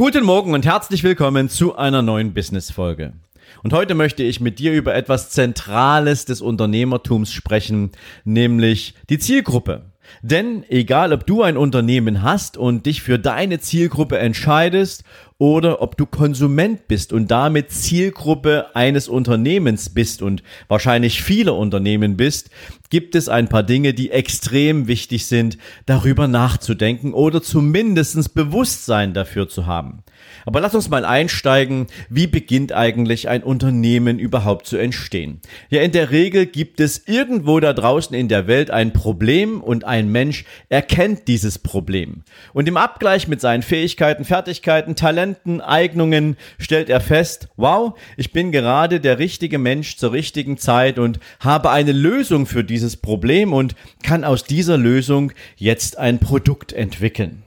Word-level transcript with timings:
Guten 0.00 0.24
Morgen 0.24 0.54
und 0.54 0.64
herzlich 0.64 1.02
willkommen 1.02 1.48
zu 1.48 1.74
einer 1.74 2.02
neuen 2.02 2.32
Business-Folge. 2.32 3.14
Und 3.64 3.72
heute 3.72 3.96
möchte 3.96 4.22
ich 4.22 4.38
mit 4.38 4.60
dir 4.60 4.72
über 4.72 4.94
etwas 4.94 5.30
Zentrales 5.30 6.24
des 6.24 6.40
Unternehmertums 6.40 7.32
sprechen, 7.32 7.90
nämlich 8.22 8.94
die 9.10 9.18
Zielgruppe. 9.18 9.86
Denn 10.22 10.62
egal, 10.68 11.12
ob 11.12 11.26
du 11.26 11.42
ein 11.42 11.56
Unternehmen 11.56 12.22
hast 12.22 12.56
und 12.56 12.86
dich 12.86 13.02
für 13.02 13.18
deine 13.18 13.58
Zielgruppe 13.58 14.18
entscheidest 14.18 15.02
oder 15.38 15.80
ob 15.80 15.96
du 15.96 16.04
Konsument 16.04 16.88
bist 16.88 17.12
und 17.12 17.30
damit 17.30 17.70
Zielgruppe 17.70 18.74
eines 18.74 19.08
Unternehmens 19.08 19.90
bist 19.90 20.20
und 20.20 20.42
wahrscheinlich 20.66 21.22
viele 21.22 21.52
Unternehmen 21.52 22.16
bist, 22.16 22.50
gibt 22.90 23.14
es 23.14 23.28
ein 23.28 23.48
paar 23.48 23.62
Dinge, 23.62 23.94
die 23.94 24.10
extrem 24.10 24.88
wichtig 24.88 25.26
sind, 25.26 25.56
darüber 25.86 26.26
nachzudenken 26.26 27.12
oder 27.12 27.40
zumindestens 27.40 28.28
Bewusstsein 28.28 29.14
dafür 29.14 29.48
zu 29.48 29.66
haben. 29.66 30.02
Aber 30.44 30.60
lass 30.60 30.74
uns 30.74 30.88
mal 30.88 31.04
einsteigen, 31.04 31.86
wie 32.08 32.26
beginnt 32.26 32.72
eigentlich 32.72 33.28
ein 33.28 33.42
Unternehmen 33.42 34.18
überhaupt 34.18 34.66
zu 34.66 34.76
entstehen? 34.76 35.40
Ja, 35.68 35.82
in 35.82 35.92
der 35.92 36.10
Regel 36.10 36.46
gibt 36.46 36.80
es 36.80 37.06
irgendwo 37.06 37.60
da 37.60 37.72
draußen 37.72 38.16
in 38.16 38.28
der 38.28 38.46
Welt 38.46 38.70
ein 38.70 38.92
Problem 38.92 39.60
und 39.60 39.84
ein 39.84 40.10
Mensch 40.10 40.44
erkennt 40.68 41.28
dieses 41.28 41.58
Problem. 41.58 42.22
Und 42.54 42.66
im 42.66 42.76
Abgleich 42.76 43.28
mit 43.28 43.40
seinen 43.40 43.62
Fähigkeiten, 43.62 44.24
Fertigkeiten, 44.24 44.96
Talenten, 44.96 45.27
Talenten, 45.28 45.60
Eignungen 45.60 46.36
stellt 46.58 46.88
er 46.88 47.00
fest, 47.00 47.48
wow, 47.56 47.98
ich 48.16 48.32
bin 48.32 48.52
gerade 48.52 49.00
der 49.00 49.18
richtige 49.18 49.58
Mensch 49.58 49.96
zur 49.96 50.12
richtigen 50.12 50.56
Zeit 50.56 50.98
und 50.98 51.20
habe 51.40 51.70
eine 51.70 51.92
Lösung 51.92 52.46
für 52.46 52.64
dieses 52.64 52.96
Problem 52.96 53.52
und 53.52 53.74
kann 54.02 54.24
aus 54.24 54.44
dieser 54.44 54.78
Lösung 54.78 55.32
jetzt 55.56 55.98
ein 55.98 56.18
Produkt 56.18 56.72
entwickeln. 56.72 57.42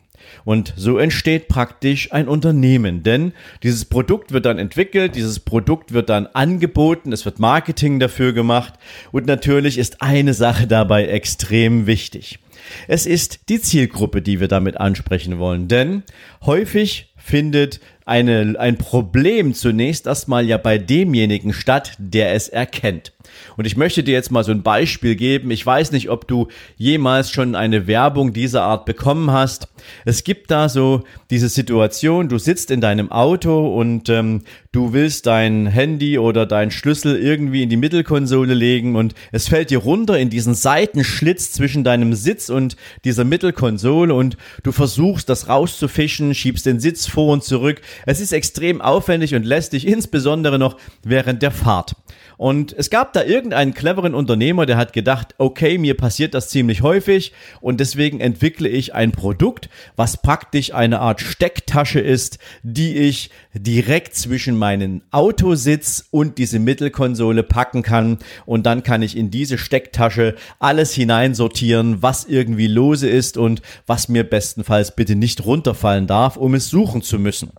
Und 0.45 0.73
so 0.77 0.97
entsteht 0.97 1.47
praktisch 1.47 2.13
ein 2.13 2.27
Unternehmen, 2.27 3.03
denn 3.03 3.33
dieses 3.63 3.85
Produkt 3.85 4.31
wird 4.31 4.45
dann 4.45 4.59
entwickelt, 4.59 5.15
dieses 5.15 5.39
Produkt 5.39 5.93
wird 5.93 6.09
dann 6.09 6.27
angeboten, 6.27 7.11
es 7.11 7.25
wird 7.25 7.39
Marketing 7.39 7.99
dafür 7.99 8.31
gemacht 8.33 8.75
und 9.11 9.25
natürlich 9.25 9.77
ist 9.77 10.01
eine 10.01 10.33
Sache 10.33 10.67
dabei 10.67 11.07
extrem 11.07 11.85
wichtig. 11.85 12.39
Es 12.87 13.05
ist 13.05 13.49
die 13.49 13.59
Zielgruppe, 13.59 14.21
die 14.21 14.39
wir 14.39 14.47
damit 14.47 14.77
ansprechen 14.77 15.39
wollen, 15.39 15.67
denn 15.67 16.03
häufig 16.45 17.10
findet 17.23 17.79
eine, 18.05 18.55
ein 18.59 18.77
Problem 18.77 19.53
zunächst 19.53 20.07
erstmal 20.07 20.45
ja 20.45 20.57
bei 20.57 20.77
demjenigen 20.77 21.53
statt, 21.53 21.93
der 21.97 22.33
es 22.33 22.49
erkennt. 22.49 23.13
Und 23.57 23.65
ich 23.65 23.77
möchte 23.77 24.03
dir 24.03 24.13
jetzt 24.13 24.31
mal 24.31 24.43
so 24.43 24.51
ein 24.51 24.63
Beispiel 24.63 25.15
geben. 25.15 25.51
Ich 25.51 25.65
weiß 25.65 25.91
nicht, 25.91 26.09
ob 26.09 26.27
du 26.27 26.47
jemals 26.77 27.31
schon 27.31 27.55
eine 27.55 27.87
Werbung 27.87 28.33
dieser 28.33 28.63
Art 28.63 28.85
bekommen 28.85 29.31
hast. 29.31 29.67
Es 30.05 30.23
gibt 30.23 30.51
da 30.51 30.69
so 30.69 31.03
diese 31.29 31.49
Situation, 31.49 32.29
du 32.29 32.37
sitzt 32.37 32.71
in 32.71 32.81
deinem 32.81 33.11
Auto 33.11 33.75
und 33.75 34.09
ähm, 34.09 34.43
du 34.71 34.93
willst 34.93 35.25
dein 35.25 35.67
Handy 35.67 36.17
oder 36.17 36.45
dein 36.45 36.71
Schlüssel 36.71 37.17
irgendwie 37.17 37.63
in 37.63 37.69
die 37.69 37.77
Mittelkonsole 37.77 38.53
legen 38.53 38.95
und 38.95 39.15
es 39.31 39.47
fällt 39.47 39.69
dir 39.69 39.79
runter 39.79 40.17
in 40.17 40.29
diesen 40.29 40.53
Seitenschlitz 40.53 41.51
zwischen 41.51 41.83
deinem 41.83 42.13
Sitz 42.13 42.49
und 42.49 42.75
dieser 43.03 43.23
Mittelkonsole 43.23 44.13
und 44.13 44.37
du 44.63 44.71
versuchst 44.71 45.29
das 45.29 45.47
rauszufischen, 45.47 46.33
schiebst 46.33 46.65
den 46.65 46.79
Sitz 46.79 47.07
vor 47.07 47.33
und 47.33 47.43
zurück. 47.43 47.81
Es 48.05 48.19
ist 48.19 48.31
extrem 48.31 48.81
aufwendig 48.81 49.35
und 49.35 49.45
lästig, 49.45 49.87
insbesondere 49.87 50.59
noch 50.59 50.77
während 51.03 51.41
der 51.41 51.51
Fahrt. 51.51 51.95
Und 52.37 52.73
es 52.73 52.89
gab 52.89 53.10
da 53.13 53.23
irgendeinen 53.23 53.73
cleveren 53.73 54.13
Unternehmer, 54.13 54.65
der 54.65 54.77
hat 54.77 54.93
gedacht, 54.93 55.35
okay, 55.37 55.77
mir 55.77 55.95
passiert 55.95 56.33
das 56.33 56.49
ziemlich 56.49 56.81
häufig 56.81 57.33
und 57.59 57.79
deswegen 57.79 58.19
entwickle 58.19 58.69
ich 58.69 58.93
ein 58.93 59.11
Produkt, 59.11 59.69
was 59.95 60.21
praktisch 60.21 60.73
eine 60.73 60.99
Art 60.99 61.21
Stecktasche 61.21 61.99
ist, 61.99 62.39
die 62.63 62.97
ich 62.97 63.29
direkt 63.53 64.15
zwischen 64.15 64.57
meinen 64.57 65.03
Autositz 65.11 66.05
und 66.11 66.37
diese 66.37 66.59
Mittelkonsole 66.59 67.43
packen 67.43 67.83
kann 67.83 68.19
und 68.45 68.65
dann 68.65 68.83
kann 68.83 69.01
ich 69.01 69.17
in 69.17 69.31
diese 69.31 69.57
Stecktasche 69.57 70.35
alles 70.59 70.93
hineinsortieren, 70.93 72.01
was 72.01 72.25
irgendwie 72.25 72.67
lose 72.67 73.09
ist 73.09 73.37
und 73.37 73.61
was 73.87 74.09
mir 74.09 74.23
bestenfalls 74.23 74.95
bitte 74.95 75.15
nicht 75.15 75.45
runterfallen 75.45 76.07
darf, 76.07 76.37
um 76.37 76.53
es 76.55 76.69
suchen 76.69 77.01
zu 77.01 77.19
müssen. 77.19 77.51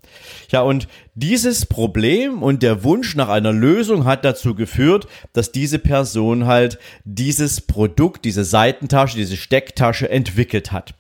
Ja, 0.51 0.63
und 0.63 0.89
dieses 1.15 1.67
Problem 1.67 2.43
und 2.43 2.63
der 2.63 2.85
Wunsch 2.85 3.17
nach 3.17 3.29
einer 3.29 3.53
Lösung 3.53 4.05
hat 4.05 4.25
dazu 4.25 4.55
geführt, 4.55 5.07
dass 5.35 5.53
diese 5.53 5.79
Person 5.79 6.47
halt 6.47 6.79
dieses 7.05 7.61
Produkt, 7.61 8.25
diese 8.25 8.45
Seitentasche, 8.45 9.19
diese 9.19 9.37
Stecktasche 9.37 10.09
entwickelt 10.09 10.73
hat. 10.73 10.95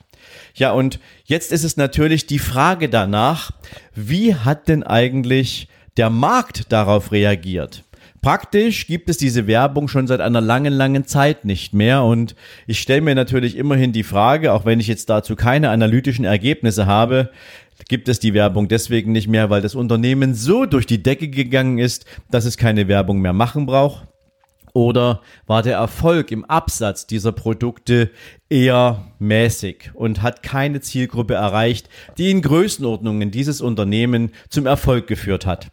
Ja, 0.54 0.72
und 0.72 1.00
jetzt 1.24 1.50
ist 1.50 1.64
es 1.64 1.78
natürlich 1.78 2.26
die 2.26 2.38
Frage 2.38 2.90
danach, 2.90 3.52
wie 3.94 4.34
hat 4.34 4.68
denn 4.68 4.82
eigentlich 4.82 5.68
der 5.96 6.10
Markt 6.10 6.72
darauf 6.72 7.10
reagiert? 7.12 7.84
Praktisch 8.20 8.86
gibt 8.86 9.10
es 9.10 9.16
diese 9.16 9.48
Werbung 9.48 9.88
schon 9.88 10.06
seit 10.06 10.20
einer 10.20 10.40
langen, 10.40 10.72
langen 10.72 11.06
Zeit 11.06 11.44
nicht 11.44 11.74
mehr 11.74 12.04
und 12.04 12.36
ich 12.68 12.78
stelle 12.78 13.00
mir 13.00 13.16
natürlich 13.16 13.56
immerhin 13.56 13.92
die 13.92 14.04
Frage, 14.04 14.52
auch 14.52 14.64
wenn 14.64 14.78
ich 14.78 14.86
jetzt 14.86 15.10
dazu 15.10 15.34
keine 15.34 15.70
analytischen 15.70 16.24
Ergebnisse 16.24 16.86
habe, 16.86 17.30
gibt 17.92 18.08
es 18.08 18.18
die 18.18 18.32
Werbung 18.32 18.68
deswegen 18.68 19.12
nicht 19.12 19.28
mehr, 19.28 19.50
weil 19.50 19.60
das 19.60 19.74
Unternehmen 19.74 20.34
so 20.34 20.64
durch 20.64 20.86
die 20.86 21.02
Decke 21.02 21.28
gegangen 21.28 21.76
ist, 21.76 22.06
dass 22.30 22.46
es 22.46 22.56
keine 22.56 22.88
Werbung 22.88 23.20
mehr 23.20 23.34
machen 23.34 23.66
braucht? 23.66 24.06
Oder 24.72 25.20
war 25.46 25.62
der 25.62 25.76
Erfolg 25.76 26.32
im 26.32 26.46
Absatz 26.46 27.06
dieser 27.06 27.32
Produkte 27.32 28.10
eher 28.48 29.12
mäßig 29.18 29.90
und 29.92 30.22
hat 30.22 30.42
keine 30.42 30.80
Zielgruppe 30.80 31.34
erreicht, 31.34 31.90
die 32.16 32.30
in 32.30 32.40
Größenordnungen 32.40 33.30
dieses 33.30 33.60
Unternehmen 33.60 34.30
zum 34.48 34.64
Erfolg 34.64 35.06
geführt 35.06 35.44
hat? 35.44 35.70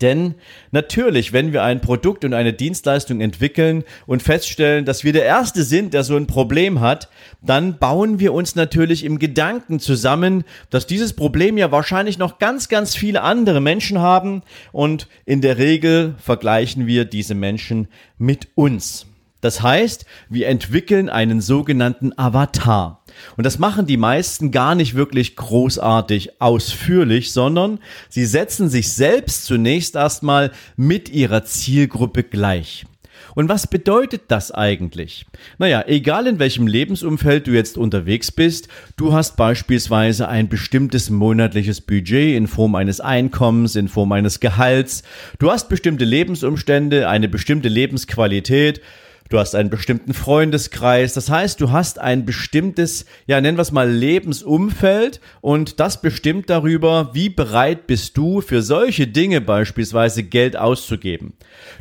Denn 0.00 0.34
natürlich, 0.70 1.32
wenn 1.32 1.52
wir 1.52 1.62
ein 1.62 1.80
Produkt 1.80 2.24
und 2.24 2.34
eine 2.34 2.52
Dienstleistung 2.52 3.20
entwickeln 3.20 3.84
und 4.06 4.22
feststellen, 4.22 4.84
dass 4.84 5.04
wir 5.04 5.12
der 5.12 5.24
Erste 5.24 5.62
sind, 5.62 5.94
der 5.94 6.04
so 6.04 6.16
ein 6.16 6.26
Problem 6.26 6.80
hat, 6.80 7.08
dann 7.40 7.78
bauen 7.78 8.18
wir 8.18 8.32
uns 8.32 8.54
natürlich 8.54 9.04
im 9.04 9.18
Gedanken 9.18 9.80
zusammen, 9.80 10.44
dass 10.70 10.86
dieses 10.86 11.12
Problem 11.12 11.58
ja 11.58 11.70
wahrscheinlich 11.70 12.18
noch 12.18 12.38
ganz, 12.38 12.68
ganz 12.68 12.94
viele 12.94 13.22
andere 13.22 13.60
Menschen 13.60 14.00
haben 14.00 14.42
und 14.72 15.08
in 15.24 15.40
der 15.40 15.58
Regel 15.58 16.14
vergleichen 16.18 16.86
wir 16.86 17.04
diese 17.04 17.34
Menschen 17.34 17.88
mit 18.18 18.48
uns. 18.54 19.06
Das 19.42 19.60
heißt, 19.60 20.06
wir 20.30 20.48
entwickeln 20.48 21.10
einen 21.10 21.42
sogenannten 21.42 22.16
Avatar. 22.16 23.02
Und 23.36 23.44
das 23.44 23.58
machen 23.58 23.86
die 23.86 23.98
meisten 23.98 24.52
gar 24.52 24.74
nicht 24.74 24.94
wirklich 24.94 25.36
großartig 25.36 26.40
ausführlich, 26.40 27.32
sondern 27.32 27.80
sie 28.08 28.24
setzen 28.24 28.70
sich 28.70 28.92
selbst 28.92 29.44
zunächst 29.44 29.96
erstmal 29.96 30.52
mit 30.76 31.10
ihrer 31.10 31.44
Zielgruppe 31.44 32.22
gleich. 32.22 32.86
Und 33.34 33.48
was 33.48 33.66
bedeutet 33.66 34.22
das 34.28 34.52
eigentlich? 34.52 35.26
Naja, 35.58 35.84
egal 35.86 36.26
in 36.26 36.38
welchem 36.38 36.66
Lebensumfeld 36.66 37.46
du 37.46 37.52
jetzt 37.52 37.78
unterwegs 37.78 38.30
bist, 38.30 38.68
du 38.96 39.12
hast 39.12 39.36
beispielsweise 39.36 40.28
ein 40.28 40.48
bestimmtes 40.48 41.10
monatliches 41.10 41.80
Budget 41.80 42.36
in 42.36 42.46
Form 42.46 42.74
eines 42.74 43.00
Einkommens, 43.00 43.74
in 43.74 43.88
Form 43.88 44.12
eines 44.12 44.38
Gehalts, 44.40 45.02
du 45.38 45.50
hast 45.50 45.68
bestimmte 45.68 46.04
Lebensumstände, 46.04 47.08
eine 47.08 47.28
bestimmte 47.28 47.68
Lebensqualität, 47.68 48.80
du 49.28 49.38
hast 49.38 49.54
einen 49.54 49.70
bestimmten 49.70 50.14
Freundeskreis. 50.14 51.14
Das 51.14 51.30
heißt, 51.30 51.60
du 51.60 51.70
hast 51.70 51.98
ein 51.98 52.24
bestimmtes, 52.24 53.06
ja, 53.26 53.40
nennen 53.40 53.56
wir 53.56 53.62
es 53.62 53.72
mal 53.72 53.90
Lebensumfeld 53.90 55.20
und 55.40 55.80
das 55.80 56.00
bestimmt 56.00 56.50
darüber, 56.50 57.10
wie 57.12 57.28
bereit 57.28 57.86
bist 57.86 58.16
du 58.16 58.40
für 58.40 58.62
solche 58.62 59.06
Dinge 59.06 59.40
beispielsweise 59.40 60.22
Geld 60.22 60.56
auszugeben. 60.56 61.34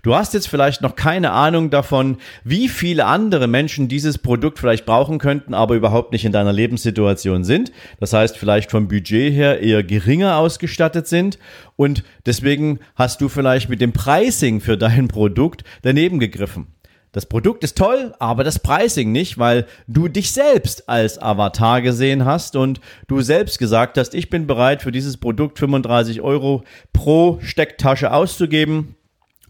Du 0.04 0.16
hast 0.16 0.34
jetzt 0.34 0.48
vielleicht 0.48 0.82
noch 0.82 0.96
keine 0.96 1.32
Ahnung 1.32 1.70
davon, 1.70 2.18
wie 2.44 2.70
viele 2.70 3.06
andere 3.06 3.48
Menschen 3.48 3.88
dieses 3.88 4.18
Produkt 4.18 4.60
vielleicht 4.60 4.86
brauchen 4.86 5.20
könnten, 5.20 5.54
aber 5.54 5.76
überhaupt 5.76 6.12
nicht 6.12 6.26
in 6.26 6.32
deiner 6.32 6.54
Lebenssituation 6.54 7.44
sind. 7.44 7.72
Das 8.00 8.14
heißt, 8.14 8.38
vielleicht 8.38 8.72
vom 8.72 8.88
Budget 8.88 9.34
her 9.34 9.62
eher 9.62 9.84
geringer 9.84 10.38
ausgestattet 10.38 11.08
sind 11.08 11.38
und 11.76 12.04
deswegen 12.26 12.80
hast 12.96 13.22
du 13.22 13.30
vielleicht 13.30 13.70
mit 13.70 13.82
dem 13.82 13.94
Pricing 13.94 14.62
für 14.62 14.78
dein 14.78 15.08
Produkt 15.08 15.64
daneben 15.82 16.20
gegriffen. 16.20 16.68
Das 17.14 17.26
Produkt 17.26 17.66
ist 17.66 17.78
toll, 17.78 18.14
aber 18.20 18.46
das 18.46 18.60
Pricing 18.60 19.12
nicht, 19.12 19.38
weil 19.38 19.66
du 19.86 20.08
dich 20.08 20.32
selbst 20.32 20.88
als 20.88 21.22
Avatar 21.22 21.82
gesehen 21.82 22.24
hast 22.24 22.56
und 22.56 22.80
du 23.08 23.22
selbst 23.22 23.60
gesagt 23.60 23.98
hast, 23.98 24.16
ich 24.16 24.30
bin 24.30 24.48
bereit 24.48 24.82
für 24.82 24.94
dieses 24.94 25.18
Produkt 25.18 25.60
35 25.60 26.22
Euro 26.22 26.64
pro 26.94 27.38
Stecktasche 27.42 28.14
auszugeben 28.14 28.96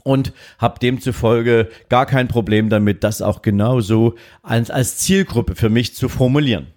und 0.03 0.33
habe 0.57 0.79
demzufolge 0.79 1.69
gar 1.87 2.07
kein 2.07 2.27
Problem 2.27 2.69
damit, 2.69 3.03
das 3.03 3.21
auch 3.21 3.43
genauso 3.43 4.15
als, 4.41 4.71
als 4.71 4.97
Zielgruppe 4.97 5.53
für 5.53 5.69
mich 5.69 5.93
zu 5.93 6.09
formulieren. 6.09 6.73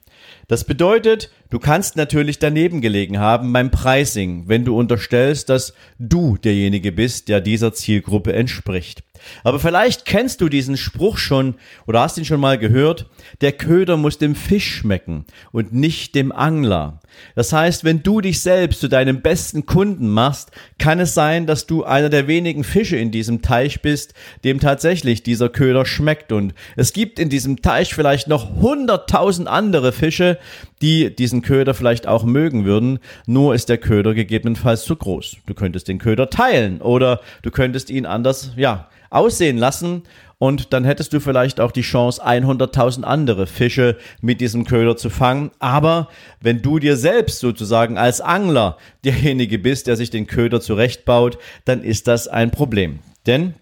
Das 0.49 0.65
bedeutet, 0.65 1.31
du 1.49 1.59
kannst 1.59 1.97
natürlich 1.97 2.39
daneben 2.39 2.83
gelegen 2.83 3.19
haben 3.19 3.51
beim 3.55 3.71
Pricing, 3.71 4.49
wenn 4.49 4.67
du 4.67 4.79
unterstellst, 4.79 5.49
dass 5.49 5.73
du 5.99 6.37
derjenige 6.37 6.93
bist, 6.93 7.29
der 7.29 7.41
dieser 7.41 7.73
Zielgruppe 7.73 8.35
entspricht. 8.35 9.03
Aber 9.43 9.59
vielleicht 9.59 10.05
kennst 10.05 10.41
du 10.41 10.49
diesen 10.49 10.77
Spruch 10.77 11.19
schon 11.19 11.55
oder 11.87 12.01
hast 12.01 12.19
ihn 12.19 12.25
schon 12.25 12.41
mal 12.41 12.59
gehört. 12.59 13.07
Der 13.41 13.53
Köder 13.53 13.97
muss 13.97 14.19
dem 14.19 14.35
Fisch 14.35 14.77
schmecken 14.77 15.25
und 15.53 15.73
nicht 15.73 16.15
dem 16.15 16.33
Angler. 16.33 17.01
Das 17.35 17.53
heißt, 17.53 17.85
wenn 17.85 18.03
du 18.03 18.21
dich 18.21 18.41
selbst 18.41 18.81
zu 18.81 18.89
deinem 18.89 19.21
besten 19.21 19.67
Kunden 19.67 20.09
machst, 20.09 20.51
kann 20.79 21.01
es 21.01 21.15
sein, 21.15 21.47
dass 21.47 21.67
du 21.67 21.85
einer 21.85 22.09
der 22.09 22.27
wenigen 22.27 22.65
Fische 22.65 22.97
in 22.97 23.11
diesem 23.11 23.43
Teich 23.43 23.83
bist, 23.83 24.15
dem 24.45 24.61
tatsächlich 24.61 25.23
dieser 25.23 25.49
Köder 25.49 25.87
schmeckt. 25.87 26.33
Und 26.33 26.55
es 26.77 26.93
gibt 26.93 27.19
in 27.19 27.29
diesem 27.29 27.63
Teich 27.63 27.95
vielleicht 27.95 28.29
noch 28.29 28.55
hunderttausend 28.57 29.49
andere 29.49 29.93
Fische, 29.93 30.39
die 30.83 31.15
diesen 31.15 31.43
Köder 31.43 31.75
vielleicht 31.75 32.07
auch 32.07 32.25
mögen 32.25 32.65
würden. 32.65 32.99
Nur 33.27 33.55
ist 33.55 33.69
der 33.69 33.79
Köder 33.79 34.15
gegebenenfalls 34.15 34.85
zu 34.85 34.97
groß. 34.97 35.37
Du 35.47 35.55
könntest 35.55 35.89
den 35.89 35.99
Köder 35.99 36.31
teilen 36.31 36.81
oder 36.81 37.21
du 37.43 37.51
könntest 37.51 37.91
ihn 37.91 38.07
anders, 38.07 38.53
ja, 38.57 38.89
aussehen 39.15 39.59
lassen 39.59 40.03
und 40.39 40.73
dann 40.73 40.85
hättest 40.85 41.13
du 41.13 41.21
vielleicht 41.21 41.61
auch 41.61 41.73
die 41.73 41.83
Chance, 41.83 42.23
100.000 42.25 43.03
andere 43.03 43.47
Fische 43.47 43.97
mit 44.21 44.41
diesem 44.41 44.65
Köder 44.65 44.97
zu 44.97 45.09
fangen. 45.09 45.51
Aber 45.59 46.09
wenn 46.41 46.61
du 46.61 46.79
dir 46.79 46.97
selbst 46.97 47.39
sozusagen 47.39 47.97
als 47.97 48.21
Angler 48.21 48.77
derjenige 49.05 49.59
bist, 49.59 49.87
der 49.87 49.97
sich 49.97 50.11
den 50.11 50.27
Köder 50.27 50.61
zurechtbaut, 50.61 51.39
dann 51.65 51.83
ist 51.83 52.09
das 52.09 52.29
ein 52.29 52.51
Problem. 52.51 52.99
Denn 53.27 53.55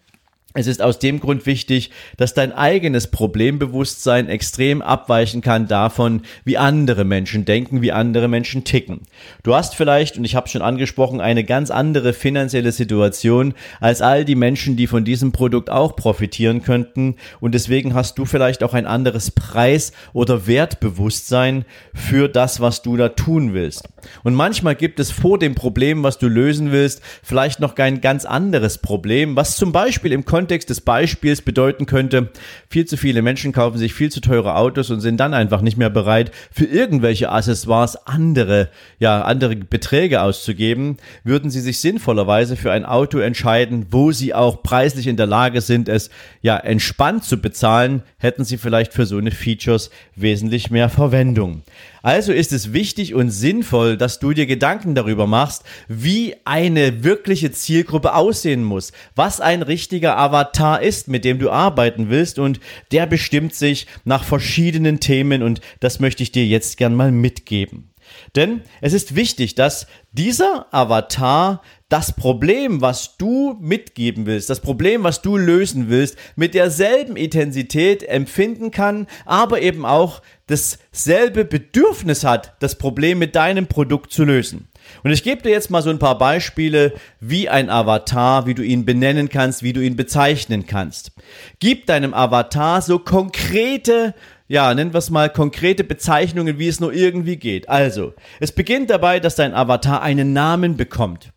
es 0.54 0.66
ist 0.66 0.82
aus 0.82 0.98
dem 0.98 1.20
Grund 1.20 1.46
wichtig, 1.46 1.90
dass 2.16 2.34
dein 2.34 2.52
eigenes 2.52 3.06
Problembewusstsein 3.06 4.28
extrem 4.28 4.82
abweichen 4.82 5.40
kann 5.40 5.66
davon, 5.66 6.22
wie 6.44 6.58
andere 6.58 7.04
Menschen 7.04 7.44
denken, 7.44 7.80
wie 7.80 7.92
andere 7.92 8.28
Menschen 8.28 8.64
ticken. 8.64 9.00
Du 9.42 9.54
hast 9.54 9.74
vielleicht, 9.74 10.18
und 10.18 10.24
ich 10.24 10.34
habe 10.34 10.48
schon 10.48 10.62
angesprochen, 10.62 11.20
eine 11.20 11.44
ganz 11.44 11.70
andere 11.70 12.12
finanzielle 12.12 12.72
Situation 12.72 13.54
als 13.80 14.02
all 14.02 14.24
die 14.24 14.34
Menschen, 14.34 14.76
die 14.76 14.86
von 14.86 15.04
diesem 15.04 15.32
Produkt 15.32 15.70
auch 15.70 15.96
profitieren 15.96 16.62
könnten. 16.62 17.16
Und 17.40 17.54
deswegen 17.54 17.94
hast 17.94 18.18
du 18.18 18.26
vielleicht 18.26 18.62
auch 18.62 18.74
ein 18.74 18.86
anderes 18.86 19.30
Preis- 19.30 19.92
oder 20.12 20.46
Wertbewusstsein 20.46 21.64
für 21.94 22.28
das, 22.28 22.60
was 22.60 22.82
du 22.82 22.96
da 22.96 23.08
tun 23.08 23.54
willst. 23.54 23.88
Und 24.22 24.34
manchmal 24.34 24.74
gibt 24.74 25.00
es 25.00 25.10
vor 25.10 25.38
dem 25.38 25.54
Problem, 25.54 26.02
was 26.02 26.18
du 26.18 26.28
lösen 26.28 26.72
willst, 26.72 27.02
vielleicht 27.22 27.60
noch 27.60 27.76
ein 27.76 28.00
ganz 28.00 28.24
anderes 28.24 28.78
Problem, 28.78 29.36
was 29.36 29.56
zum 29.56 29.72
Beispiel 29.72 30.12
im 30.12 30.24
Kontext 30.24 30.70
des 30.70 30.80
Beispiels 30.80 31.42
bedeuten 31.42 31.86
könnte, 31.86 32.30
viel 32.68 32.86
zu 32.86 32.96
viele 32.96 33.22
Menschen 33.22 33.52
kaufen 33.52 33.78
sich 33.78 33.94
viel 33.94 34.10
zu 34.10 34.20
teure 34.20 34.56
Autos 34.56 34.90
und 34.90 35.00
sind 35.00 35.18
dann 35.18 35.34
einfach 35.34 35.60
nicht 35.60 35.76
mehr 35.76 35.90
bereit, 35.90 36.30
für 36.52 36.64
irgendwelche 36.64 37.30
Accessoires 37.30 38.06
andere, 38.06 38.68
ja, 38.98 39.22
andere 39.22 39.56
Beträge 39.56 40.22
auszugeben, 40.22 40.96
würden 41.24 41.50
sie 41.50 41.60
sich 41.60 41.80
sinnvollerweise 41.80 42.56
für 42.56 42.72
ein 42.72 42.84
Auto 42.84 43.18
entscheiden, 43.18 43.86
wo 43.90 44.12
sie 44.12 44.34
auch 44.34 44.62
preislich 44.62 45.06
in 45.06 45.16
der 45.16 45.26
Lage 45.26 45.60
sind, 45.60 45.88
es 45.88 46.10
ja 46.40 46.56
entspannt 46.56 47.24
zu 47.24 47.40
bezahlen, 47.40 48.02
hätten 48.18 48.44
sie 48.44 48.58
vielleicht 48.58 48.92
für 48.92 49.06
so 49.06 49.18
eine 49.18 49.30
Features 49.30 49.90
wesentlich 50.16 50.70
mehr 50.70 50.88
Verwendung. 50.88 51.62
Also 52.02 52.32
ist 52.32 52.52
es 52.52 52.72
wichtig 52.72 53.14
und 53.14 53.30
sinnvoll, 53.30 53.96
dass 53.96 54.18
du 54.18 54.32
dir 54.32 54.46
Gedanken 54.46 54.96
darüber 54.96 55.28
machst, 55.28 55.62
wie 55.86 56.34
eine 56.44 57.04
wirkliche 57.04 57.52
Zielgruppe 57.52 58.14
aussehen 58.14 58.64
muss, 58.64 58.92
was 59.14 59.40
ein 59.40 59.62
richtiger 59.62 60.18
Avatar 60.18 60.82
ist, 60.82 61.06
mit 61.06 61.24
dem 61.24 61.38
du 61.38 61.50
arbeiten 61.50 62.10
willst 62.10 62.40
und 62.40 62.58
der 62.90 63.06
bestimmt 63.06 63.54
sich 63.54 63.86
nach 64.04 64.24
verschiedenen 64.24 64.98
Themen 64.98 65.44
und 65.44 65.60
das 65.78 66.00
möchte 66.00 66.24
ich 66.24 66.32
dir 66.32 66.44
jetzt 66.44 66.76
gern 66.76 66.96
mal 66.96 67.12
mitgeben. 67.12 67.92
Denn 68.34 68.62
es 68.80 68.92
ist 68.92 69.14
wichtig, 69.14 69.54
dass 69.54 69.86
dieser 70.12 70.66
Avatar 70.74 71.62
das 71.88 72.12
Problem, 72.14 72.80
was 72.80 73.16
du 73.18 73.56
mitgeben 73.60 74.26
willst, 74.26 74.48
das 74.48 74.60
Problem, 74.60 75.04
was 75.04 75.20
du 75.20 75.36
lösen 75.36 75.88
willst, 75.90 76.16
mit 76.36 76.54
derselben 76.54 77.16
Intensität 77.16 78.02
empfinden 78.02 78.70
kann, 78.70 79.06
aber 79.26 79.60
eben 79.60 79.84
auch 79.84 80.22
dasselbe 80.52 81.44
Bedürfnis 81.44 82.24
hat, 82.24 82.54
das 82.60 82.76
Problem 82.76 83.18
mit 83.18 83.34
deinem 83.34 83.66
Produkt 83.66 84.12
zu 84.12 84.24
lösen. 84.24 84.68
Und 85.02 85.12
ich 85.12 85.22
gebe 85.22 85.42
dir 85.42 85.50
jetzt 85.50 85.70
mal 85.70 85.82
so 85.82 85.90
ein 85.90 85.98
paar 85.98 86.18
Beispiele, 86.18 86.92
wie 87.20 87.48
ein 87.48 87.70
Avatar, 87.70 88.46
wie 88.46 88.54
du 88.54 88.62
ihn 88.62 88.84
benennen 88.84 89.28
kannst, 89.28 89.62
wie 89.62 89.72
du 89.72 89.80
ihn 89.80 89.96
bezeichnen 89.96 90.66
kannst. 90.66 91.12
Gib 91.60 91.86
deinem 91.86 92.14
Avatar 92.14 92.82
so 92.82 92.98
konkrete 92.98 94.14
ja, 94.48 94.74
nennen 94.74 94.92
wir 94.92 94.98
es 94.98 95.08
mal 95.08 95.30
konkrete 95.30 95.82
Bezeichnungen, 95.82 96.58
wie 96.58 96.68
es 96.68 96.78
nur 96.78 96.92
irgendwie 96.92 97.36
geht. 97.36 97.70
Also, 97.70 98.12
es 98.38 98.52
beginnt 98.52 98.90
dabei, 98.90 99.18
dass 99.18 99.34
dein 99.34 99.54
Avatar 99.54 100.02
einen 100.02 100.34
Namen 100.34 100.76
bekommt. 100.76 101.32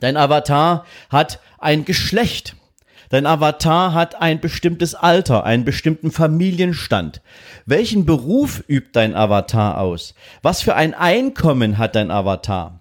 Dein 0.00 0.18
Avatar 0.18 0.84
hat 1.08 1.40
ein 1.56 1.86
Geschlecht. 1.86 2.54
Dein 3.12 3.26
Avatar 3.26 3.92
hat 3.92 4.22
ein 4.22 4.40
bestimmtes 4.40 4.94
Alter, 4.94 5.44
einen 5.44 5.66
bestimmten 5.66 6.10
Familienstand. 6.10 7.20
Welchen 7.66 8.06
Beruf 8.06 8.64
übt 8.68 8.92
dein 8.94 9.14
Avatar 9.14 9.78
aus? 9.78 10.14
Was 10.40 10.62
für 10.62 10.76
ein 10.76 10.94
Einkommen 10.94 11.76
hat 11.76 11.94
dein 11.94 12.10
Avatar? 12.10 12.80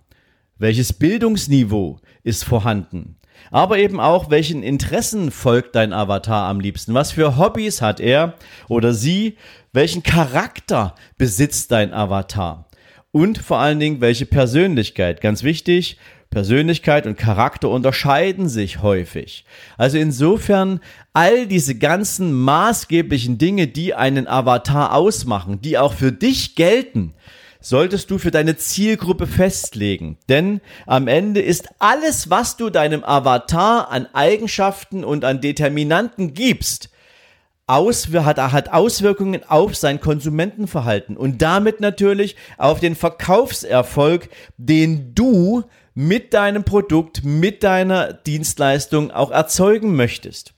Welches 0.57 0.93
Bildungsniveau 0.93 1.99
ist 2.23 2.45
vorhanden? 2.45 3.17
Aber 3.51 3.77
eben 3.77 3.99
auch, 3.99 4.29
welchen 4.29 4.63
Interessen 4.63 5.31
folgt 5.31 5.75
dein 5.75 5.91
Avatar 5.91 6.47
am 6.47 6.61
liebsten? 6.61 6.93
Was 6.93 7.11
für 7.11 7.35
Hobbys 7.35 7.81
hat 7.81 7.99
er 7.99 8.35
oder 8.69 8.93
sie? 8.93 9.35
Welchen 9.73 10.01
Charakter 10.01 10.95
besitzt 11.17 11.73
dein 11.73 11.93
Avatar? 11.93 12.69
Und 13.11 13.37
vor 13.37 13.57
allen 13.57 13.81
Dingen, 13.81 13.99
welche 13.99 14.25
Persönlichkeit? 14.25 15.19
Ganz 15.19 15.43
wichtig, 15.43 15.97
Persönlichkeit 16.31 17.07
und 17.07 17.17
Charakter 17.17 17.69
unterscheiden 17.69 18.47
sich 18.47 18.81
häufig. 18.81 19.43
Also 19.77 19.97
insofern 19.97 20.79
all 21.11 21.45
diese 21.45 21.75
ganzen 21.75 22.31
maßgeblichen 22.31 23.37
Dinge, 23.37 23.67
die 23.67 23.93
einen 23.93 24.29
Avatar 24.29 24.95
ausmachen, 24.95 25.61
die 25.61 25.77
auch 25.77 25.93
für 25.93 26.13
dich 26.13 26.55
gelten, 26.55 27.13
solltest 27.59 28.09
du 28.09 28.17
für 28.17 28.31
deine 28.31 28.55
Zielgruppe 28.55 29.27
festlegen. 29.27 30.17
Denn 30.29 30.61
am 30.87 31.09
Ende 31.09 31.41
ist 31.41 31.67
alles, 31.79 32.29
was 32.29 32.55
du 32.55 32.69
deinem 32.69 33.03
Avatar 33.03 33.91
an 33.91 34.07
Eigenschaften 34.13 35.03
und 35.03 35.25
an 35.25 35.41
Determinanten 35.41 36.33
gibst, 36.33 36.89
hat 37.67 38.73
Auswirkungen 38.73 39.41
auf 39.47 39.75
sein 39.75 39.99
Konsumentenverhalten 39.99 41.15
und 41.15 41.41
damit 41.41 41.79
natürlich 41.81 42.35
auf 42.57 42.79
den 42.79 42.95
Verkaufserfolg, 42.95 44.29
den 44.57 45.13
du 45.13 45.63
mit 45.93 46.33
deinem 46.33 46.63
Produkt, 46.63 47.23
mit 47.23 47.63
deiner 47.63 48.13
Dienstleistung 48.13 49.11
auch 49.11 49.31
erzeugen 49.31 49.95
möchtest. 49.95 50.53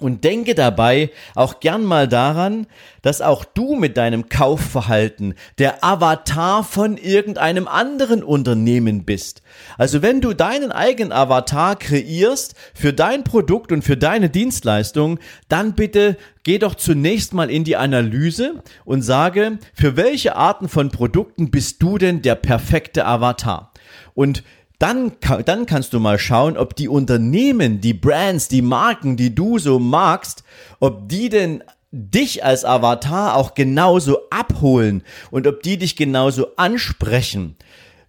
Und 0.00 0.24
denke 0.24 0.56
dabei 0.56 1.10
auch 1.36 1.60
gern 1.60 1.84
mal 1.84 2.08
daran, 2.08 2.66
dass 3.02 3.22
auch 3.22 3.44
du 3.44 3.76
mit 3.76 3.96
deinem 3.96 4.28
Kaufverhalten 4.28 5.34
der 5.58 5.84
Avatar 5.84 6.64
von 6.64 6.96
irgendeinem 6.96 7.68
anderen 7.68 8.24
Unternehmen 8.24 9.04
bist. 9.04 9.42
Also 9.78 10.02
wenn 10.02 10.20
du 10.20 10.34
deinen 10.34 10.72
eigenen 10.72 11.12
Avatar 11.12 11.76
kreierst 11.76 12.56
für 12.74 12.92
dein 12.92 13.22
Produkt 13.22 13.70
und 13.70 13.82
für 13.82 13.96
deine 13.96 14.30
Dienstleistung, 14.30 15.20
dann 15.48 15.74
bitte 15.74 16.16
geh 16.42 16.58
doch 16.58 16.74
zunächst 16.74 17.32
mal 17.32 17.48
in 17.48 17.62
die 17.62 17.76
Analyse 17.76 18.64
und 18.84 19.02
sage, 19.02 19.58
für 19.74 19.96
welche 19.96 20.34
Arten 20.34 20.68
von 20.68 20.90
Produkten 20.90 21.52
bist 21.52 21.80
du 21.80 21.98
denn 21.98 22.20
der 22.20 22.34
perfekte 22.34 23.06
Avatar? 23.06 23.72
Und 24.14 24.42
dann, 24.84 25.12
dann 25.46 25.64
kannst 25.64 25.94
du 25.94 25.98
mal 25.98 26.18
schauen, 26.18 26.58
ob 26.58 26.76
die 26.76 26.88
Unternehmen, 26.88 27.80
die 27.80 27.94
Brands, 27.94 28.48
die 28.48 28.60
Marken, 28.60 29.16
die 29.16 29.34
du 29.34 29.58
so 29.58 29.78
magst, 29.78 30.44
ob 30.78 31.08
die 31.08 31.30
denn 31.30 31.64
dich 31.90 32.44
als 32.44 32.66
Avatar 32.66 33.34
auch 33.34 33.54
genauso 33.54 34.28
abholen 34.28 35.02
und 35.30 35.46
ob 35.46 35.62
die 35.62 35.78
dich 35.78 35.96
genauso 35.96 36.56
ansprechen. 36.56 37.56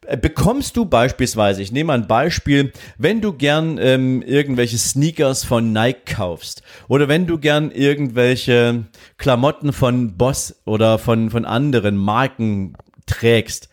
Äh, 0.05 0.17
bekommst 0.17 0.75
du 0.75 0.83
beispielsweise, 0.83 1.61
ich 1.61 1.71
nehme 1.71 1.93
ein 1.93 2.07
Beispiel, 2.07 2.73
wenn 2.97 3.21
du 3.21 3.31
gern 3.31 3.77
ähm, 3.79 4.21
irgendwelche 4.21 4.77
Sneakers 4.77 5.45
von 5.45 5.71
Nike 5.71 6.13
kaufst 6.13 6.61
oder 6.89 7.07
wenn 7.07 7.25
du 7.25 7.37
gern 7.37 7.71
irgendwelche 7.71 8.83
Klamotten 9.17 9.71
von 9.71 10.17
Boss 10.17 10.61
oder 10.65 10.99
von, 10.99 11.29
von 11.29 11.45
anderen 11.45 11.95
Marken 11.95 12.75
trägst, 13.05 13.69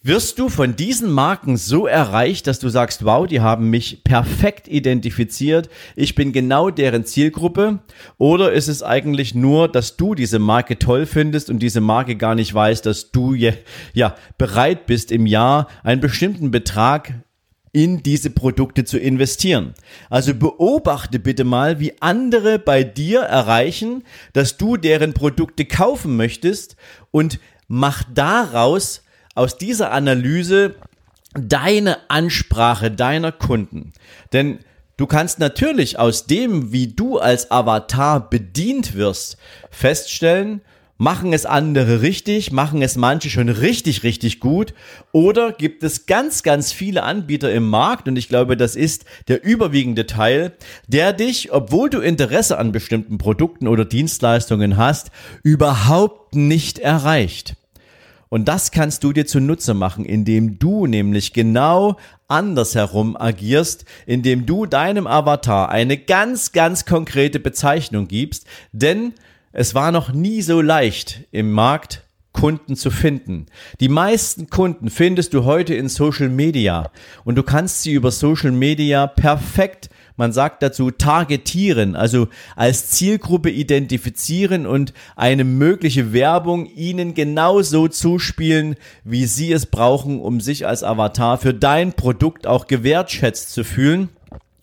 Wirst 0.00 0.38
du 0.38 0.48
von 0.48 0.76
diesen 0.76 1.10
Marken 1.10 1.56
so 1.56 1.88
erreicht, 1.88 2.46
dass 2.46 2.60
du 2.60 2.68
sagst, 2.68 3.04
wow, 3.04 3.26
die 3.26 3.40
haben 3.40 3.68
mich 3.68 4.04
perfekt 4.04 4.68
identifiziert, 4.68 5.68
ich 5.96 6.14
bin 6.14 6.32
genau 6.32 6.70
deren 6.70 7.04
Zielgruppe? 7.04 7.80
Oder 8.16 8.52
ist 8.52 8.68
es 8.68 8.84
eigentlich 8.84 9.34
nur, 9.34 9.66
dass 9.66 9.96
du 9.96 10.14
diese 10.14 10.38
Marke 10.38 10.78
toll 10.78 11.04
findest 11.04 11.50
und 11.50 11.58
diese 11.58 11.80
Marke 11.80 12.14
gar 12.14 12.36
nicht 12.36 12.54
weiß, 12.54 12.82
dass 12.82 13.10
du 13.10 13.34
ja 13.34 14.14
bereit 14.38 14.86
bist 14.86 15.10
im 15.10 15.26
Jahr 15.26 15.66
einen 15.82 16.00
bestimmten 16.00 16.52
Betrag 16.52 17.14
in 17.72 18.02
diese 18.04 18.30
Produkte 18.30 18.84
zu 18.84 18.98
investieren. 18.98 19.74
Also 20.10 20.32
beobachte 20.32 21.18
bitte 21.18 21.42
mal, 21.42 21.80
wie 21.80 22.00
andere 22.00 22.60
bei 22.60 22.84
dir 22.84 23.20
erreichen, 23.20 24.04
dass 24.32 24.56
du 24.56 24.76
deren 24.76 25.12
Produkte 25.12 25.64
kaufen 25.64 26.16
möchtest 26.16 26.76
und 27.10 27.40
mach 27.66 28.04
daraus 28.14 29.02
aus 29.38 29.56
dieser 29.56 29.92
Analyse 29.92 30.74
deine 31.34 32.10
Ansprache 32.10 32.90
deiner 32.90 33.32
Kunden. 33.32 33.92
Denn 34.32 34.58
du 34.96 35.06
kannst 35.06 35.38
natürlich 35.38 35.98
aus 35.98 36.26
dem, 36.26 36.72
wie 36.72 36.88
du 36.88 37.18
als 37.18 37.50
Avatar 37.50 38.28
bedient 38.28 38.94
wirst, 38.94 39.38
feststellen, 39.70 40.60
Machen 41.00 41.32
es 41.32 41.46
andere 41.46 42.02
richtig? 42.02 42.50
Machen 42.50 42.82
es 42.82 42.96
manche 42.96 43.30
schon 43.30 43.48
richtig, 43.48 44.02
richtig 44.02 44.40
gut? 44.40 44.74
Oder 45.12 45.52
gibt 45.52 45.84
es 45.84 46.06
ganz, 46.06 46.42
ganz 46.42 46.72
viele 46.72 47.04
Anbieter 47.04 47.52
im 47.52 47.70
Markt, 47.70 48.08
und 48.08 48.16
ich 48.16 48.28
glaube, 48.28 48.56
das 48.56 48.74
ist 48.74 49.04
der 49.28 49.44
überwiegende 49.44 50.06
Teil, 50.06 50.56
der 50.88 51.12
dich, 51.12 51.52
obwohl 51.52 51.88
du 51.88 52.00
Interesse 52.00 52.58
an 52.58 52.72
bestimmten 52.72 53.16
Produkten 53.16 53.68
oder 53.68 53.84
Dienstleistungen 53.84 54.76
hast, 54.76 55.12
überhaupt 55.44 56.34
nicht 56.34 56.80
erreicht? 56.80 57.54
Und 58.28 58.46
das 58.46 58.70
kannst 58.70 59.04
du 59.04 59.12
dir 59.12 59.26
zunutze 59.26 59.74
machen, 59.74 60.04
indem 60.04 60.58
du 60.58 60.86
nämlich 60.86 61.32
genau 61.32 61.96
andersherum 62.28 63.16
agierst, 63.16 63.84
indem 64.06 64.44
du 64.46 64.66
deinem 64.66 65.06
Avatar 65.06 65.70
eine 65.70 65.96
ganz, 65.96 66.52
ganz 66.52 66.84
konkrete 66.84 67.40
Bezeichnung 67.40 68.06
gibst, 68.06 68.46
denn 68.72 69.14
es 69.52 69.74
war 69.74 69.92
noch 69.92 70.12
nie 70.12 70.42
so 70.42 70.60
leicht 70.60 71.24
im 71.32 71.52
Markt 71.52 72.04
Kunden 72.32 72.76
zu 72.76 72.90
finden. 72.90 73.46
Die 73.80 73.88
meisten 73.88 74.48
Kunden 74.48 74.90
findest 74.90 75.34
du 75.34 75.44
heute 75.44 75.74
in 75.74 75.88
Social 75.88 76.28
Media 76.28 76.90
und 77.24 77.36
du 77.36 77.42
kannst 77.42 77.82
sie 77.82 77.92
über 77.92 78.12
Social 78.12 78.52
Media 78.52 79.06
perfekt 79.06 79.90
man 80.18 80.32
sagt 80.32 80.62
dazu 80.62 80.90
targetieren, 80.90 81.96
also 81.96 82.28
als 82.56 82.90
Zielgruppe 82.90 83.50
identifizieren 83.50 84.66
und 84.66 84.92
eine 85.16 85.44
mögliche 85.44 86.12
Werbung 86.12 86.66
ihnen 86.66 87.14
genauso 87.14 87.88
zuspielen, 87.88 88.74
wie 89.04 89.24
sie 89.26 89.52
es 89.52 89.66
brauchen, 89.66 90.20
um 90.20 90.40
sich 90.40 90.66
als 90.66 90.82
Avatar 90.82 91.38
für 91.38 91.54
dein 91.54 91.92
Produkt 91.94 92.46
auch 92.46 92.66
gewertschätzt 92.66 93.52
zu 93.52 93.64
fühlen 93.64 94.10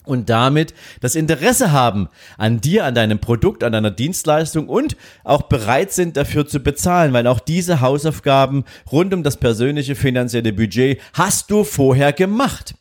und 0.05 0.29
damit 0.29 0.73
das 1.01 1.15
Interesse 1.15 1.71
haben 1.71 2.09
an 2.37 2.61
dir, 2.61 2.85
an 2.85 2.95
deinem 2.95 3.19
Produkt, 3.19 3.63
an 3.63 3.71
deiner 3.71 3.91
Dienstleistung 3.91 4.67
und 4.67 4.95
auch 5.23 5.43
bereit 5.43 5.91
sind 5.91 6.17
dafür 6.17 6.47
zu 6.47 6.59
bezahlen, 6.59 7.13
weil 7.13 7.27
auch 7.27 7.39
diese 7.39 7.81
Hausaufgaben 7.81 8.65
rund 8.91 9.13
um 9.13 9.23
das 9.23 9.37
persönliche 9.37 9.95
finanzielle 9.95 10.53
Budget 10.53 10.99
hast 11.13 11.49
du 11.49 11.63
vorher 11.63 12.13
gemacht. 12.13 12.75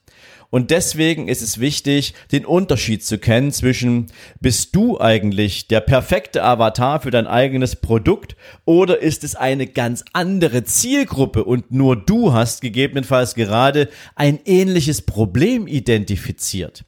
Und 0.50 0.70
deswegen 0.70 1.28
ist 1.28 1.42
es 1.42 1.60
wichtig, 1.60 2.14
den 2.32 2.44
Unterschied 2.44 3.04
zu 3.04 3.18
kennen 3.18 3.52
zwischen, 3.52 4.06
bist 4.40 4.74
du 4.76 5.00
eigentlich 5.00 5.68
der 5.68 5.80
perfekte 5.80 6.42
Avatar 6.44 7.00
für 7.00 7.10
dein 7.10 7.26
eigenes 7.26 7.76
Produkt 7.76 8.36
oder 8.64 9.00
ist 9.02 9.24
es 9.24 9.34
eine 9.34 9.66
ganz 9.66 10.04
andere 10.12 10.64
Zielgruppe 10.64 11.44
und 11.44 11.72
nur 11.72 11.96
du 11.96 12.32
hast 12.32 12.60
gegebenenfalls 12.60 13.34
gerade 13.34 13.88
ein 14.14 14.38
ähnliches 14.44 15.02
Problem 15.02 15.66
identifiziert. 15.66 16.84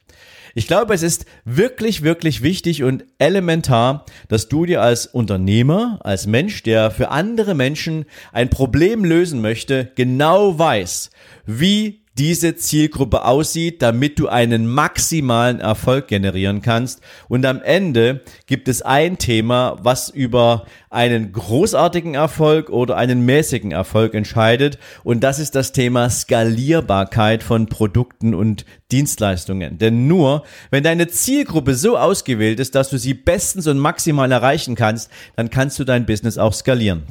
Ich 0.58 0.66
glaube, 0.66 0.94
es 0.94 1.02
ist 1.02 1.26
wirklich, 1.44 2.00
wirklich 2.00 2.42
wichtig 2.42 2.82
und 2.82 3.04
elementar, 3.18 4.06
dass 4.28 4.48
du 4.48 4.64
dir 4.64 4.80
als 4.80 5.06
Unternehmer, 5.06 5.98
als 6.02 6.26
Mensch, 6.26 6.62
der 6.62 6.90
für 6.90 7.10
andere 7.10 7.54
Menschen 7.54 8.06
ein 8.32 8.48
Problem 8.48 9.04
lösen 9.04 9.42
möchte, 9.42 9.92
genau 9.96 10.58
weiß, 10.58 11.10
wie 11.44 12.05
diese 12.18 12.56
Zielgruppe 12.56 13.24
aussieht, 13.24 13.82
damit 13.82 14.18
du 14.18 14.28
einen 14.28 14.66
maximalen 14.66 15.60
Erfolg 15.60 16.08
generieren 16.08 16.62
kannst. 16.62 17.00
Und 17.28 17.44
am 17.44 17.60
Ende 17.62 18.22
gibt 18.46 18.68
es 18.68 18.82
ein 18.82 19.18
Thema, 19.18 19.76
was 19.82 20.08
über 20.08 20.64
einen 20.88 21.32
großartigen 21.32 22.14
Erfolg 22.14 22.70
oder 22.70 22.96
einen 22.96 23.26
mäßigen 23.26 23.72
Erfolg 23.72 24.14
entscheidet. 24.14 24.78
Und 25.04 25.20
das 25.20 25.38
ist 25.38 25.54
das 25.54 25.72
Thema 25.72 26.08
Skalierbarkeit 26.08 27.42
von 27.42 27.66
Produkten 27.66 28.34
und 28.34 28.64
Dienstleistungen. 28.90 29.78
Denn 29.78 30.06
nur, 30.06 30.44
wenn 30.70 30.84
deine 30.84 31.08
Zielgruppe 31.08 31.74
so 31.74 31.98
ausgewählt 31.98 32.60
ist, 32.60 32.74
dass 32.74 32.88
du 32.88 32.98
sie 32.98 33.14
bestens 33.14 33.66
und 33.66 33.78
maximal 33.78 34.30
erreichen 34.32 34.74
kannst, 34.74 35.10
dann 35.36 35.50
kannst 35.50 35.78
du 35.78 35.84
dein 35.84 36.06
Business 36.06 36.38
auch 36.38 36.54
skalieren. 36.54 37.04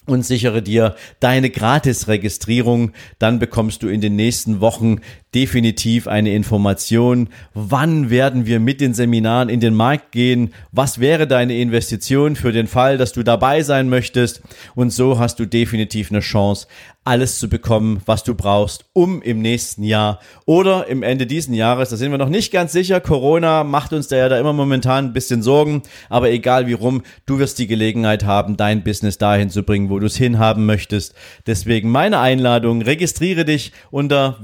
und 0.05 0.25
sichere 0.25 0.61
dir 0.61 0.95
deine 1.19 1.49
Gratis-Registrierung. 1.49 2.91
Dann 3.19 3.39
bekommst 3.39 3.83
du 3.83 3.88
in 3.88 4.01
den 4.01 4.15
nächsten 4.15 4.61
Wochen 4.61 5.01
definitiv 5.36 6.07
eine 6.07 6.33
Information. 6.33 7.29
Wann 7.53 8.09
werden 8.09 8.45
wir 8.45 8.59
mit 8.59 8.81
den 8.81 8.93
Seminaren 8.93 9.50
in 9.50 9.59
den 9.59 9.75
Markt 9.75 10.12
gehen? 10.12 10.53
Was 10.71 11.00
wäre 11.00 11.27
deine 11.27 11.57
Investition 11.57 12.36
für 12.36 12.51
den 12.51 12.67
Fall, 12.67 12.98
dass 12.98 13.13
du 13.13 13.24
dabei 13.24 13.62
sein 13.62 13.89
möchtest? 13.89 14.41
Und 14.75 14.91
so 14.91 15.19
hast 15.19 15.39
du 15.39 15.45
definitiv 15.45 16.12
eine 16.12 16.21
Chance, 16.21 16.67
alles 17.09 17.39
zu 17.39 17.50
bekommen, 17.50 18.01
was 18.05 18.24
du 18.24 18.36
brauchst, 18.36 18.86
um 18.93 19.21
im 19.24 19.41
nächsten 19.41 19.83
Jahr 19.83 20.19
oder 20.45 20.86
im 20.88 21.01
Ende 21.01 21.25
diesen 21.25 21.55
Jahres, 21.55 21.89
da 21.89 21.98
sind 21.98 22.12
wir 22.12 22.19
noch 22.19 22.29
nicht 22.29 22.51
ganz 22.51 22.71
sicher, 22.71 23.00
Corona 23.01 23.63
macht 23.63 23.93
uns 23.93 24.09
da 24.09 24.17
ja 24.17 24.29
da 24.29 24.39
immer 24.39 24.53
momentan 24.53 25.05
ein 25.05 25.13
bisschen 25.13 25.41
Sorgen, 25.41 25.81
aber 26.09 26.29
egal 26.29 26.67
wie 26.67 26.74
rum, 26.74 27.01
du 27.25 27.39
wirst 27.39 27.57
die 27.57 27.65
Gelegenheit 27.65 28.25
haben, 28.25 28.57
dein 28.57 28.83
Business 28.83 29.17
dahin 29.17 29.50
zu 29.50 29.63
bringen, 29.63 29.89
wo 29.89 29.98
du 29.98 30.05
es 30.05 30.17
hinhaben 30.17 30.67
möchtest. 30.67 31.15
Deswegen 31.48 31.89
meine 31.89 32.19
Einladung, 32.19 32.83
registriere 32.83 33.43
dich 33.43 33.71
unter 33.89 34.38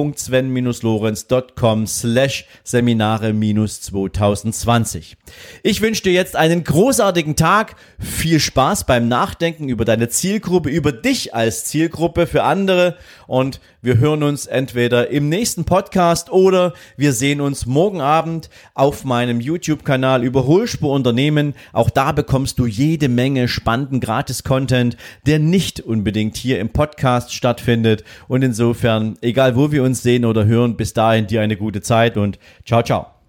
www.sven-lorenz.com 0.00 1.86
slash 1.86 2.46
Seminare-2020. 2.64 5.16
Ich 5.62 5.80
wünsche 5.80 6.02
dir 6.02 6.12
jetzt 6.12 6.34
einen 6.36 6.64
großartigen 6.64 7.36
Tag, 7.36 7.76
viel 7.98 8.40
Spaß 8.40 8.84
beim 8.84 9.08
Nachdenken 9.08 9.68
über 9.68 9.84
deine 9.84 10.08
Zielgruppe, 10.08 10.70
über 10.70 10.92
dich 10.92 11.34
als 11.34 11.66
Zielgruppe, 11.66 12.26
für 12.26 12.44
andere 12.44 12.96
und 13.26 13.60
wir 13.82 13.96
hören 13.96 14.22
uns 14.22 14.44
entweder 14.44 15.08
im 15.08 15.30
nächsten 15.30 15.64
Podcast 15.64 16.30
oder 16.30 16.74
wir 16.98 17.14
sehen 17.14 17.40
uns 17.40 17.64
morgen 17.64 18.02
Abend 18.02 18.50
auf 18.74 19.06
meinem 19.06 19.40
YouTube-Kanal 19.40 20.22
Überholspur 20.22 20.92
Unternehmen. 20.92 21.54
Auch 21.72 21.88
da 21.88 22.12
bekommst 22.12 22.58
du 22.58 22.66
jede 22.66 23.08
Menge 23.08 23.48
spannenden 23.48 24.00
Gratis-Content, 24.00 24.98
der 25.26 25.38
nicht 25.38 25.80
unbedingt 25.80 26.36
hier 26.36 26.60
im 26.60 26.68
Podcast 26.68 27.32
stattfindet. 27.32 28.04
Und 28.28 28.42
insofern, 28.42 29.16
egal 29.22 29.56
wo 29.56 29.72
wir 29.72 29.82
uns 29.90 30.02
sehen 30.02 30.24
oder 30.24 30.46
hören, 30.46 30.76
bis 30.76 30.92
dahin 30.94 31.26
dir 31.26 31.42
eine 31.42 31.56
gute 31.56 31.80
Zeit 31.82 32.16
und 32.16 32.38
ciao, 32.64 32.82
ciao. 32.82 33.19